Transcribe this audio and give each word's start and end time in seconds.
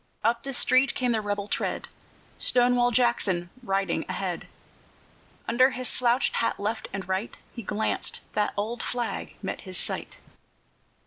Up 0.23 0.41
the 0.41 0.51
street 0.55 0.95
came 0.95 1.11
the 1.11 1.21
rebel 1.21 1.47
tread, 1.47 1.87
Stonewall 2.39 2.89
Jackson 2.89 3.51
riding 3.61 4.03
ahead. 4.09 4.47
Under 5.47 5.69
his 5.69 5.87
slouched 5.87 6.37
hat 6.37 6.59
left 6.59 6.87
and 6.91 7.07
right 7.07 7.37
He 7.53 7.61
glanced; 7.61 8.21
the 8.33 8.51
old 8.57 8.81
flag 8.81 9.35
met 9.43 9.61
his 9.61 9.77
sight. 9.77 10.17